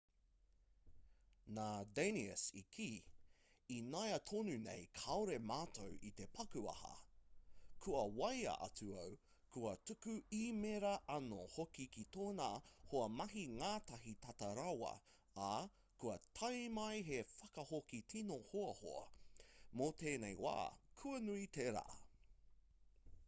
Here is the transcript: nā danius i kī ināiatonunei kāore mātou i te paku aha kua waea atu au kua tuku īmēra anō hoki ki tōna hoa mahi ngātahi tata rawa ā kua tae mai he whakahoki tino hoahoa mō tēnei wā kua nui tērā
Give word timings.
nā 1.55 1.63
danius 1.97 2.43
i 2.59 2.61
kī 2.75 2.85
ināiatonunei 3.73 4.85
kāore 4.99 5.33
mātou 5.49 5.91
i 6.09 6.11
te 6.21 6.25
paku 6.37 6.63
aha 6.71 6.93
kua 7.87 7.99
waea 8.21 8.55
atu 8.67 8.87
au 9.01 9.11
kua 9.57 9.73
tuku 9.91 10.15
īmēra 10.39 10.95
anō 11.17 11.43
hoki 11.57 11.87
ki 11.97 12.07
tōna 12.17 12.47
hoa 12.93 13.11
mahi 13.19 13.45
ngātahi 13.59 14.15
tata 14.25 14.49
rawa 14.61 14.93
ā 15.49 15.53
kua 16.05 16.17
tae 16.41 16.65
mai 16.79 16.95
he 17.11 17.19
whakahoki 17.35 18.03
tino 18.15 18.39
hoahoa 18.49 19.05
mō 19.83 19.93
tēnei 20.05 20.35
wā 20.47 20.57
kua 21.03 21.25
nui 21.29 21.45
tērā 21.59 21.85